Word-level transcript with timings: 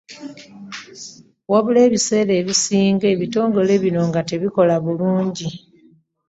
Wabula 1.51 1.79
ebiseera 1.87 2.33
ebisinga 2.41 3.05
ebitongole 3.13 3.73
bino 3.83 4.01
nga 4.09 4.21
tebikola 4.29 4.75
bulungi. 4.83 5.47